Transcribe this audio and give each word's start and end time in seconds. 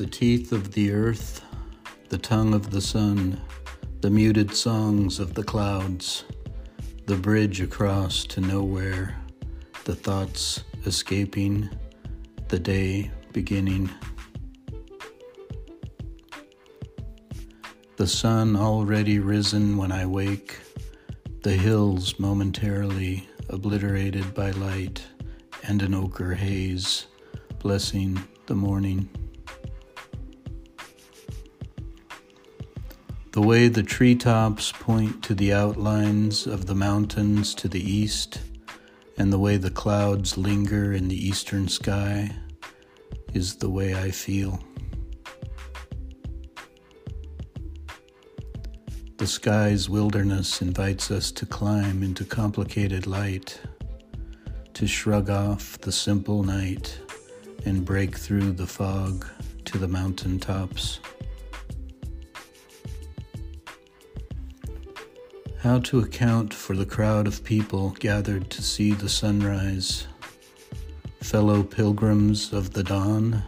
The 0.00 0.06
teeth 0.06 0.52
of 0.52 0.72
the 0.72 0.92
earth, 0.92 1.44
the 2.08 2.16
tongue 2.16 2.54
of 2.54 2.70
the 2.70 2.80
sun, 2.80 3.38
the 4.00 4.08
muted 4.08 4.56
songs 4.56 5.20
of 5.20 5.34
the 5.34 5.42
clouds, 5.42 6.24
the 7.04 7.16
bridge 7.16 7.60
across 7.60 8.24
to 8.28 8.40
nowhere, 8.40 9.14
the 9.84 9.94
thoughts 9.94 10.64
escaping, 10.86 11.68
the 12.48 12.58
day 12.58 13.10
beginning. 13.34 13.90
The 17.96 18.06
sun 18.06 18.56
already 18.56 19.18
risen 19.18 19.76
when 19.76 19.92
I 19.92 20.06
wake, 20.06 20.56
the 21.42 21.52
hills 21.52 22.18
momentarily 22.18 23.28
obliterated 23.50 24.32
by 24.32 24.52
light 24.52 25.04
and 25.62 25.82
an 25.82 25.92
ochre 25.92 26.32
haze, 26.32 27.06
blessing 27.58 28.18
the 28.46 28.54
morning. 28.54 29.06
The 33.32 33.40
way 33.40 33.68
the 33.68 33.84
treetops 33.84 34.72
point 34.72 35.22
to 35.22 35.36
the 35.36 35.52
outlines 35.52 36.48
of 36.48 36.66
the 36.66 36.74
mountains 36.74 37.54
to 37.54 37.68
the 37.68 37.80
east, 37.80 38.40
and 39.16 39.32
the 39.32 39.38
way 39.38 39.56
the 39.56 39.70
clouds 39.70 40.36
linger 40.36 40.92
in 40.92 41.06
the 41.06 41.28
eastern 41.28 41.68
sky, 41.68 42.34
is 43.32 43.54
the 43.54 43.70
way 43.70 43.94
I 43.94 44.10
feel. 44.10 44.60
The 49.18 49.28
sky's 49.28 49.88
wilderness 49.88 50.60
invites 50.60 51.12
us 51.12 51.30
to 51.30 51.46
climb 51.46 52.02
into 52.02 52.24
complicated 52.24 53.06
light, 53.06 53.60
to 54.74 54.88
shrug 54.88 55.30
off 55.30 55.78
the 55.78 55.92
simple 55.92 56.42
night 56.42 56.98
and 57.64 57.84
break 57.84 58.18
through 58.18 58.52
the 58.52 58.66
fog 58.66 59.24
to 59.66 59.78
the 59.78 59.86
mountain 59.86 60.40
tops. 60.40 60.98
How 65.62 65.78
to 65.80 66.00
account 66.00 66.54
for 66.54 66.74
the 66.74 66.86
crowd 66.86 67.26
of 67.26 67.44
people 67.44 67.90
gathered 68.00 68.48
to 68.48 68.62
see 68.62 68.92
the 68.92 69.10
sunrise, 69.10 70.06
fellow 71.20 71.62
pilgrims 71.62 72.54
of 72.54 72.72
the 72.72 72.82
dawn, 72.82 73.44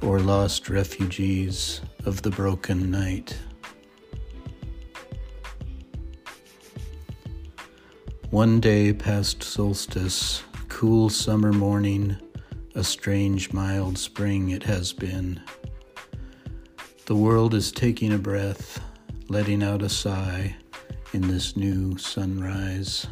or 0.00 0.20
lost 0.20 0.70
refugees 0.70 1.82
of 2.06 2.22
the 2.22 2.30
broken 2.30 2.90
night. 2.90 3.38
One 8.30 8.58
day 8.58 8.94
past 8.94 9.42
solstice, 9.42 10.42
cool 10.70 11.10
summer 11.10 11.52
morning, 11.52 12.16
a 12.74 12.82
strange 12.82 13.52
mild 13.52 13.98
spring 13.98 14.48
it 14.48 14.62
has 14.62 14.94
been. 14.94 15.42
The 17.04 17.16
world 17.16 17.52
is 17.52 17.70
taking 17.70 18.14
a 18.14 18.18
breath, 18.18 18.80
letting 19.28 19.62
out 19.62 19.82
a 19.82 19.90
sigh 19.90 20.56
in 21.12 21.28
this 21.28 21.56
new 21.56 21.96
sunrise. 21.98 23.06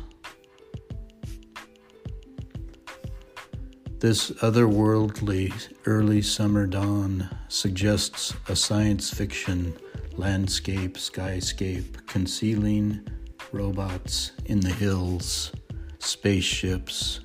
This 3.99 4.31
otherworldly 4.31 5.53
early 5.85 6.23
summer 6.23 6.67
dawn 6.67 7.29
suggests 7.49 8.33
a 8.49 8.57
science 8.57 9.11
fiction 9.11 9.77
landscape 10.17 10.97
skyscape 10.97 12.07
concealing 12.07 13.07
robots 13.53 14.33
in 14.47 14.61
the 14.61 14.73
hills, 14.73 15.53
spaceships 15.99 17.21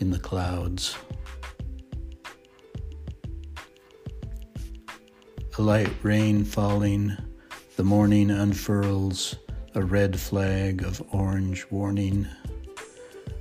in 0.00 0.10
the 0.10 0.18
clouds. 0.18 0.94
A 5.56 5.62
light 5.62 5.92
rain 6.02 6.44
falling, 6.44 7.16
the 7.76 7.84
morning 7.84 8.30
unfurls 8.30 9.34
a 9.74 9.82
red 9.82 10.18
flag 10.18 10.82
of 10.82 11.02
orange 11.12 11.66
warning 11.70 12.26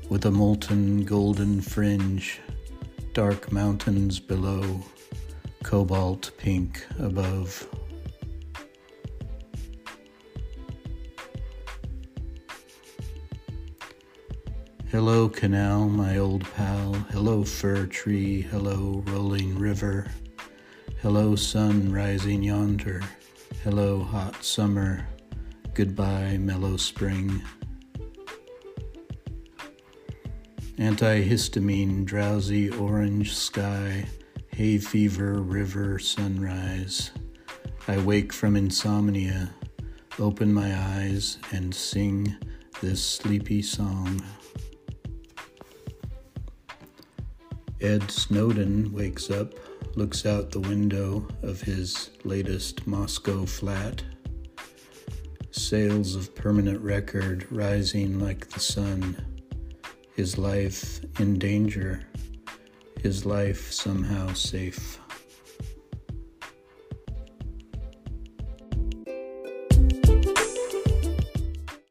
with 0.10 0.26
a 0.26 0.32
molten 0.32 1.04
golden 1.04 1.62
fringe, 1.62 2.40
dark 3.14 3.52
mountains 3.52 4.20
below, 4.20 4.82
cobalt 5.64 6.32
pink 6.38 6.86
above. 7.00 7.68
Hello, 14.90 15.28
canal, 15.28 15.90
my 15.90 16.18
old 16.18 16.46
pal. 16.54 16.94
Hello, 17.12 17.44
fir 17.44 17.86
tree. 17.86 18.42
Hello, 18.42 19.04
rolling 19.08 19.58
river. 19.60 20.10
Hello, 21.02 21.36
sun 21.36 21.92
rising 21.92 22.42
yonder. 22.42 23.02
Hello, 23.64 24.02
hot 24.02 24.44
summer. 24.44 25.06
Goodbye, 25.78 26.40
mellow 26.40 26.76
spring. 26.76 27.40
Antihistamine, 30.80 32.04
drowsy 32.04 32.72
orange 32.72 33.36
sky, 33.36 34.08
hay 34.48 34.80
fever, 34.80 35.34
river, 35.34 36.00
sunrise. 36.00 37.12
I 37.88 38.00
wake 38.00 38.34
from 38.34 38.56
insomnia, 38.56 39.54
open 40.18 40.52
my 40.52 40.76
eyes, 40.76 41.38
and 41.52 41.76
sing 41.76 42.36
this 42.82 43.04
sleepy 43.06 43.62
song. 43.62 44.24
Ed 47.82 48.10
Snowden 48.10 48.92
wakes 48.92 49.30
up, 49.30 49.54
looks 49.96 50.26
out 50.26 50.50
the 50.50 50.60
window 50.60 51.28
of 51.44 51.62
his 51.62 52.10
latest 52.24 52.88
Moscow 52.88 53.46
flat. 53.46 54.02
Sales 55.58 56.16
of 56.16 56.36
permanent 56.36 56.80
record 56.82 57.52
rising 57.52 58.20
like 58.20 58.48
the 58.48 58.60
sun. 58.60 59.18
His 60.16 60.38
life 60.38 61.02
in 61.20 61.40
danger, 61.40 62.04
his 63.02 63.26
life 63.26 63.72
somehow 63.72 64.34
safe. 64.34 65.00